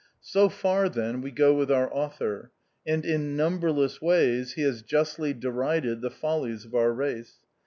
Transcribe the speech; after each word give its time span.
So 0.23 0.49
far 0.49 0.89
then 0.89 1.21
we 1.21 1.29
go 1.29 1.53
with 1.53 1.69
our 1.69 1.87
author; 1.93 2.49
and 2.87 3.05
in 3.05 3.37
num 3.37 3.61
berless 3.61 4.01
ways 4.01 4.53
he 4.53 4.63
has 4.63 4.81
justly 4.81 5.31
derided 5.31 6.01
the 6.01 6.09
follies 6.09 6.65
of 6.65 6.73
our 6.73 6.91
race. 6.91 7.35